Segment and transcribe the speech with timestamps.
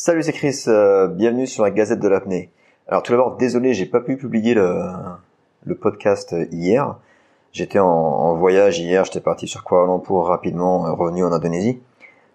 [0.00, 0.62] Salut, c'est Chris.
[0.68, 2.52] euh, bienvenue sur la Gazette de l'apnée.
[2.86, 6.94] Alors tout d'abord, désolé, j'ai pas pu publier le, podcast hier.
[7.50, 11.80] J'étais en, voyage hier, j'étais parti sur Kuala Lumpur rapidement, euh, revenu en Indonésie.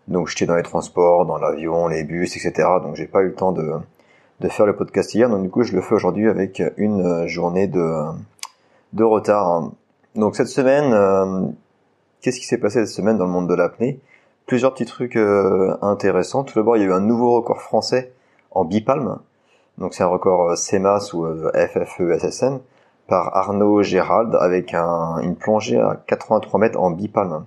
[0.09, 2.67] Donc j'étais dans les transports, dans l'avion, les bus, etc.
[2.83, 3.71] Donc j'ai pas eu le temps de,
[4.49, 5.29] faire le podcast hier.
[5.29, 9.71] Donc du coup, je le fais aujourd'hui avec une euh, journée de, retard.
[10.15, 11.55] Donc cette semaine,
[12.19, 14.01] qu'est-ce qui s'est passé cette semaine dans le monde de l'apnée?
[14.45, 16.43] Plusieurs petits trucs euh, intéressants.
[16.43, 18.13] Tout d'abord, il y a eu un nouveau record français
[18.51, 19.19] en bipalme.
[19.77, 22.59] Donc c'est un record euh, CEMAS ou euh, FFESSN
[23.07, 27.45] par Arnaud Gérald avec un- une plongée à 83 mètres en bipalme.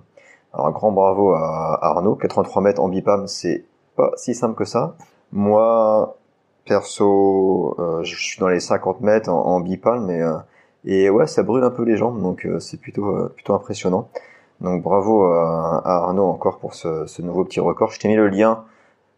[0.53, 2.15] Alors grand bravo à Arnaud.
[2.15, 3.63] 83 mètres en bipalme, c'est
[3.95, 4.95] pas si simple que ça.
[5.31, 6.17] Moi,
[6.65, 10.09] perso, euh, je suis dans les 50 mètres en, bipalme,
[10.85, 14.09] et ouais, ça brûle un peu les jambes, donc euh, c'est plutôt plutôt impressionnant.
[14.61, 17.91] Donc bravo à, Arnaud encore pour ce, ce nouveau petit record.
[17.91, 18.63] Je t'ai mis le lien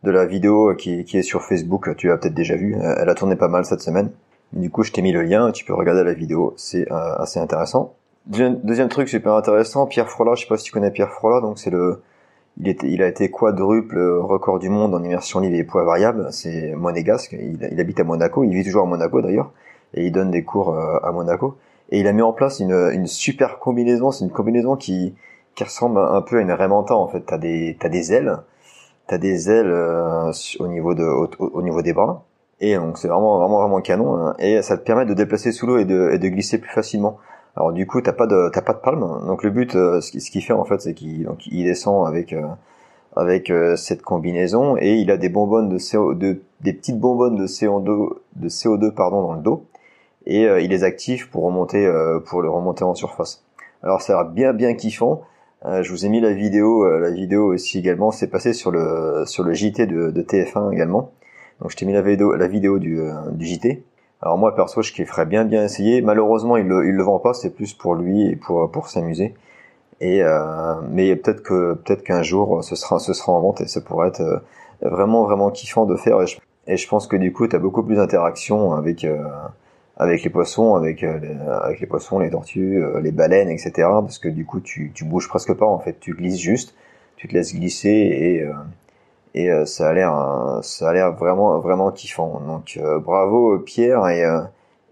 [0.04, 3.16] de la vidéo qui, qui est sur Facebook, tu l'as peut-être déjà vu, elle a
[3.16, 4.12] tourné pas mal cette semaine.
[4.54, 7.40] Du coup, je t'ai mis le lien, tu peux regarder la vidéo, c'est euh, assez
[7.40, 7.94] intéressant.
[8.26, 11.42] Deuxième, deuxième truc super intéressant, Pierre Frola, je sais pas si tu connais Pierre Frola,
[11.42, 12.02] donc c'est le,
[12.60, 16.74] il, il a été quadruple record du monde en immersion libre et poids variable, c'est
[16.76, 19.52] monégasque, il, il habite à Monaco, il vit toujours à Monaco d'ailleurs,
[19.94, 21.58] et il donne des cours euh, à Monaco.
[21.92, 25.16] Et il a mis en place une, une super combinaison, c'est une combinaison qui,
[25.60, 28.38] qui ressemble un peu à une Raymanta en fait, t'as des, t'as des ailes,
[29.08, 32.24] t'as des ailes euh, au niveau de, au, au niveau des bras,
[32.62, 34.36] et donc c'est vraiment vraiment vraiment canon, hein.
[34.40, 37.18] et ça te permet de déplacer sous l'eau et de, et de glisser plus facilement.
[37.58, 40.12] Alors du coup t'as pas de t'as pas de palme, donc le but, euh, ce
[40.12, 42.48] qui- ce qu'il fait en fait, c'est qu'il donc il descend avec euh,
[43.16, 47.36] avec euh, cette combinaison et il a des bonbonnes de CO, de, des petites bonbonnes
[47.36, 49.66] de CO2 de CO2 pardon dans le dos
[50.26, 53.44] et euh, il les active pour remonter euh, pour le remonter en surface.
[53.84, 55.22] Alors ça a l'air bien bien kiffant.
[55.66, 58.12] Euh, je vous ai mis la vidéo, euh, la vidéo aussi également.
[58.12, 61.12] C'est passé sur le sur le JT de, de TF1 également.
[61.60, 63.84] Donc je t'ai mis la vidéo la vidéo du, euh, du JT.
[64.22, 66.02] Alors moi perso je kifferais bien bien essayer.
[66.02, 69.34] Malheureusement il le, il le vend pas, c'est plus pour lui et pour pour s'amuser.
[70.02, 73.68] Et euh, mais peut-être que peut-être qu'un jour ce sera ce sera en vente et
[73.68, 74.44] ça pourrait être
[74.82, 76.22] vraiment vraiment kiffant de faire.
[76.22, 79.06] Et je, et je pense que du coup tu as beaucoup plus d'interaction avec
[80.00, 83.72] avec les poissons, avec euh, les, avec les poissons, les tortues, euh, les baleines, etc.
[83.78, 86.74] Parce que du coup tu tu bouges presque pas en fait, tu glisses juste,
[87.18, 88.54] tu te laisses glisser et euh,
[89.36, 92.42] et euh, ça a l'air euh, ça a l'air vraiment vraiment kiffant.
[92.48, 94.42] Donc euh, bravo euh, Pierre et euh,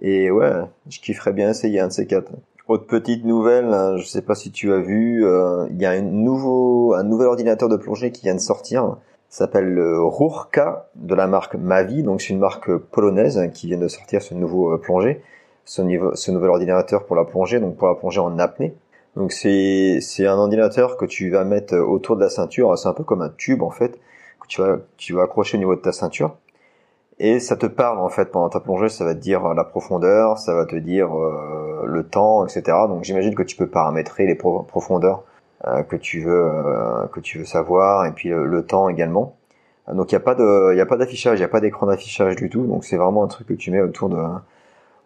[0.02, 0.52] et ouais,
[0.90, 2.32] je kifferais bien essayer un de ces quatre.
[2.68, 5.92] Autre petite nouvelle, hein, je sais pas si tu as vu, euh, il y a
[5.92, 8.98] un nouveau un nouvel ordinateur de plongée qui vient de sortir.
[9.30, 13.78] S'appelle le Rurka de la marque Mavi, donc c'est une marque polonaise hein, qui vient
[13.78, 15.22] de sortir ce nouveau euh, plongée,
[15.66, 18.74] ce, nouvel ordinateur pour la plongée, donc pour la plongée en apnée.
[19.18, 23.04] Donc c'est un ordinateur que tu vas mettre autour de la ceinture, c'est un peu
[23.04, 24.00] comme un tube en fait
[24.40, 26.36] que tu vas tu vas accrocher au niveau de ta ceinture.
[27.20, 30.38] Et ça te parle en fait pendant ta plongée, ça va te dire la profondeur,
[30.38, 32.88] ça va te dire euh, le temps, etc.
[32.88, 35.20] Donc j'imagine que tu peux paramétrer les pro- profondeurs.
[35.20, 35.27] euh,
[35.64, 39.36] que tu veux euh, que tu veux savoir et puis le, temps également.
[39.92, 41.88] Donc il y a pas de il a pas d'affichage, il y a pas d'écran
[41.88, 42.66] d'affichage du tout.
[42.66, 44.24] Donc c'est vraiment un truc que tu mets autour de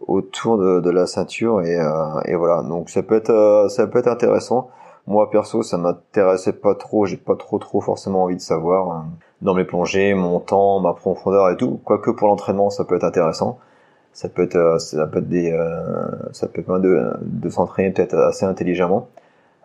[0.07, 2.63] autour de, de la ceinture et, euh, et voilà.
[2.63, 4.69] Donc ça peut être euh, ça peut être intéressant.
[5.07, 8.99] Moi perso, ça m'intéressait pas trop, j'ai pas trop trop forcément envie de savoir euh,
[9.41, 11.79] dans mes plongées, mon temps, ma profondeur et tout.
[11.83, 13.57] Quoique pour l'entraînement, ça peut être intéressant.
[14.13, 17.91] Ça peut être euh, ça peut être des euh, ça peut être de de s'entraîner
[17.91, 19.07] peut-être assez intelligemment.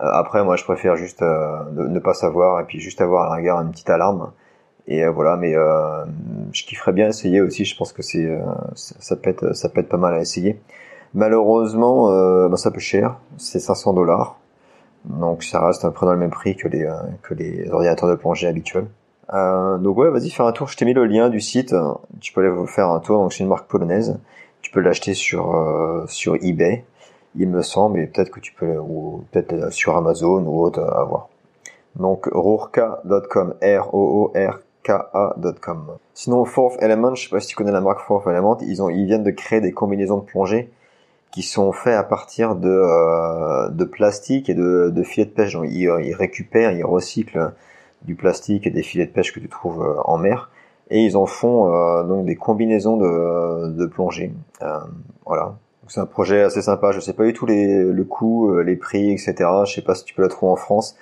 [0.00, 3.26] Euh, après, moi, je préfère juste euh, ne, ne pas savoir et puis juste avoir
[3.26, 4.32] à la rigueur une petite alarme.
[4.88, 5.54] Et euh, voilà, mais
[6.52, 7.64] je kifferais bien essayer aussi.
[7.64, 8.28] Je pense que c'est
[8.74, 10.60] ça, peut être ça peut être pas mal à essayer.
[11.14, 12.08] Malheureusement,
[12.48, 13.16] ben, ça peut cher.
[13.36, 14.38] C'est 500 dollars.
[15.06, 17.70] Donc ça reste à peu près dans le même prix que les euh, que les
[17.70, 18.86] ordinateurs de plongée habituels.
[19.32, 20.68] Euh, donc ouais, vas-y, faire un tour.
[20.68, 21.74] Je t'ai mis le lien du site.
[22.20, 23.22] Tu peux aller faire un tour.
[23.22, 24.18] Donc c'est une marque polonaise.
[24.62, 26.84] Tu peux l'acheter sur euh, sur eBay,
[27.36, 30.80] il me semble, et peut-être que tu peux ou peut-être euh, sur Amazon ou autre
[30.80, 31.28] à voir.
[31.96, 35.96] Donc rurka.com, r o o r k a.com.
[36.14, 38.90] Sinon Fourth Element, je sais pas si tu connais la marque Fourth Element, ils ont
[38.90, 40.70] ils viennent de créer des combinaisons de plongée
[41.32, 45.54] qui sont faits à partir de euh, de plastique et de, de filets de pêche.
[45.54, 47.52] Donc ils, récupèrent, ils recyclent
[48.02, 50.50] du plastique et des filets de pêche que tu trouves euh, en mer
[50.90, 54.32] et ils en font euh, donc des combinaisons de, de plongée.
[54.62, 54.78] Euh,
[55.24, 55.56] voilà.
[55.88, 56.92] C'est un projet assez sympa.
[56.92, 59.34] Je sais pas du tout les, le coût, euh, les prix, etc.
[59.66, 60.96] Je sais pas si tu peux la trouver en France.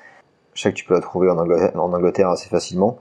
[0.54, 2.98] Je sais que tu peux la trouver en Angleterre, assez facilement.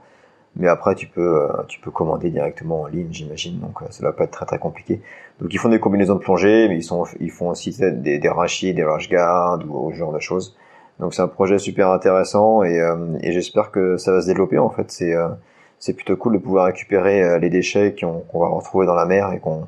[0.56, 3.58] Mais après, tu peux, euh, tu peux commander directement en ligne, j'imagine.
[3.60, 5.00] Donc, euh, ça va pas être très très compliqué.
[5.40, 8.28] Donc, ils font des combinaisons de plongée, mais ils sont, ils font aussi des, des
[8.28, 10.56] rachis, des guards ou ce genre de choses.
[11.00, 14.58] Donc, c'est un projet super intéressant et, euh, et j'espère que ça va se développer.
[14.58, 15.28] En fait, c'est, euh,
[15.80, 19.40] c'est plutôt cool de pouvoir récupérer les déchets qu'on va retrouver dans la mer et
[19.40, 19.66] qu'on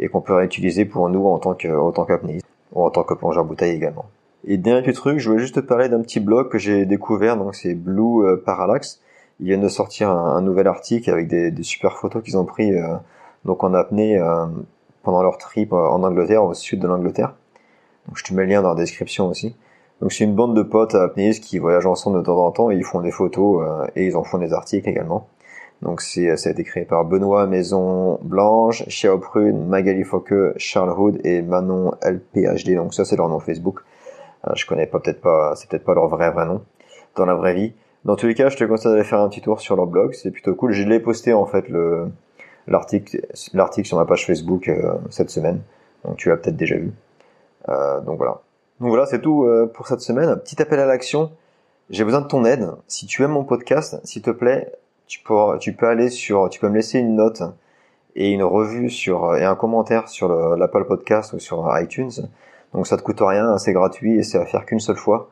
[0.00, 3.76] et qu'on peut réutiliser pour nous en tant que ou en tant que plongeur bouteille
[3.76, 4.06] également.
[4.46, 7.54] Et dernier truc, je voulais juste te parler d'un petit blog que j'ai découvert, donc
[7.54, 9.00] c'est Blue euh, Parallax.
[9.38, 12.74] Ils viennent de sortir un, nouvel article avec des, des super photos qu'ils ont pris
[12.74, 12.94] euh,
[13.44, 14.46] donc en apnée euh,
[15.02, 17.34] pendant leur trip en Angleterre, au sud de l'Angleterre.
[18.06, 19.54] Donc je te mets le lien dans la description aussi.
[20.00, 22.76] Donc c'est une bande de potes apnéistes qui voyagent ensemble de temps en temps et
[22.76, 25.26] ils font des photos et ils en font des articles également.
[25.82, 30.92] Donc c'est ça a été créé par Benoît Maison Blanche, Xiao Prune, Magali Focke, Charles
[30.98, 32.74] Hood et Manon LPHD.
[32.76, 33.80] Donc ça c'est leur nom Facebook.
[34.46, 36.62] Euh, je connais peut-être pas, c'est peut-être pas leur vrai vrai nom
[37.16, 37.72] dans la vraie vie.
[38.04, 40.14] Dans tous les cas, je te conseille d'aller faire un petit tour sur leur blog,
[40.14, 40.72] c'est plutôt cool.
[40.72, 42.08] Je l'ai posté en fait le
[42.66, 43.20] l'article
[43.52, 45.60] l'article sur ma page Facebook euh, cette semaine.
[46.04, 46.92] Donc tu l'as peut-être déjà vu.
[47.68, 48.40] Euh, donc voilà.
[48.80, 50.34] Donc voilà, c'est tout euh, pour cette semaine.
[50.36, 51.32] Petit appel à l'action.
[51.90, 52.70] J'ai besoin de ton aide.
[52.86, 54.72] Si tu aimes mon podcast, s'il te plaît,
[55.10, 57.42] tu peux tu peux aller sur tu peux me laisser une note
[58.14, 62.12] et une revue sur et un commentaire sur l'Apple Podcast ou sur iTunes.
[62.72, 65.28] Donc ça te coûte rien, c'est gratuit et c'est à faire qu'une seule fois.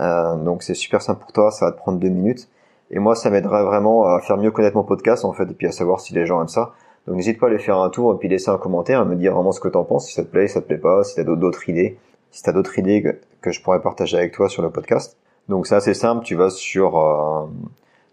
[0.00, 2.48] Euh, donc c'est super simple pour toi, ça va te prendre deux minutes.
[2.92, 5.66] Et moi, ça m'aiderait vraiment à faire mieux connaître mon podcast en fait, et puis
[5.66, 6.72] à savoir si les gens aiment ça.
[7.06, 9.16] Donc n'hésite pas à aller faire un tour et puis laisser un commentaire, à me
[9.16, 11.02] dire vraiment ce que t'en penses, si ça te plaît, si ça te plaît pas,
[11.02, 11.98] si t'as d'autres idées,
[12.30, 15.16] si t'as d'autres idées que, je pourrais partager avec toi sur le podcast.
[15.48, 17.46] Donc c'est assez simple, tu vas sur euh,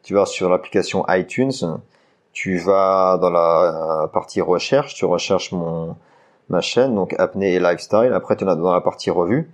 [0.08, 1.52] tu vas sur l'application iTunes,
[2.32, 5.98] tu vas dans la euh, partie recherche, tu recherches mon
[6.48, 8.14] ma chaîne, donc apnée et lifestyle.
[8.14, 9.52] Après, tu en as dans la partie revue,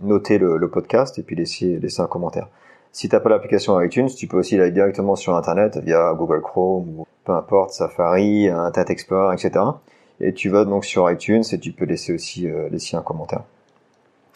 [0.00, 2.48] noter le, podcast et puis laisser, un commentaire.
[2.92, 6.98] Si t'as pas l'application iTunes, tu peux aussi aller directement sur Internet via Google Chrome
[6.98, 9.64] ou peu importe, Safari, Internet Explorer, etc.
[10.20, 13.44] Et tu vas donc sur iTunes et tu peux laisser aussi euh, laisser un commentaire.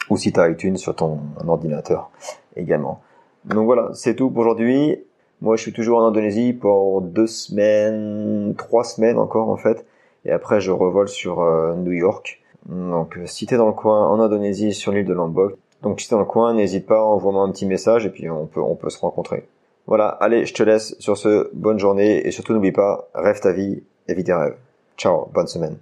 [0.09, 2.09] Ou si tu as iTunes sur ton ordinateur
[2.55, 2.99] également.
[3.45, 4.97] Donc voilà, c'est tout pour aujourd'hui.
[5.41, 9.85] Moi, je suis toujours en Indonésie pour deux semaines, trois semaines encore en fait
[10.25, 12.41] et après je revole sur euh, New York.
[12.67, 16.07] Donc euh, si t'es dans le coin en Indonésie sur l'île de Lombok, donc si
[16.07, 18.75] t'es dans le coin, n'hésite pas, envoie-moi un petit message et puis on peut on
[18.75, 19.47] peut se rencontrer.
[19.87, 23.51] Voilà, allez, je te laisse sur ce, bonne journée et surtout n'oublie pas, rêve ta
[23.51, 24.55] vie et vis tes rêves.
[24.95, 25.77] Ciao, bonne semaine.